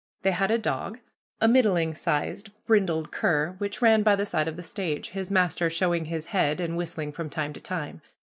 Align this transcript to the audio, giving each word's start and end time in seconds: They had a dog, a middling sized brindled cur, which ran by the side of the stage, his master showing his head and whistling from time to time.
They 0.23 0.31
had 0.31 0.49
a 0.49 0.57
dog, 0.57 0.97
a 1.39 1.47
middling 1.47 1.93
sized 1.93 2.49
brindled 2.65 3.11
cur, 3.11 3.53
which 3.59 3.83
ran 3.83 4.01
by 4.01 4.15
the 4.15 4.25
side 4.25 4.47
of 4.47 4.55
the 4.55 4.63
stage, 4.63 5.09
his 5.09 5.29
master 5.29 5.69
showing 5.69 6.05
his 6.05 6.25
head 6.33 6.59
and 6.59 6.75
whistling 6.75 7.11
from 7.11 7.29
time 7.29 7.53
to 7.53 7.61
time. 7.61 8.01